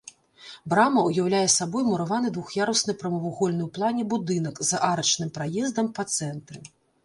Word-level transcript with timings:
Брама 0.71 1.03
ўяўляе 1.07 1.41
сабой 1.55 1.85
мураваны 1.89 2.31
двух'ярусны 2.39 2.97
прамавугольны 3.03 3.63
ў 3.67 3.69
плане 3.77 4.03
будынак 4.17 4.55
з 4.73 4.83
арачным 4.91 5.29
праездам 5.41 5.95
па 5.97 6.03
цэнтры. 6.19 6.59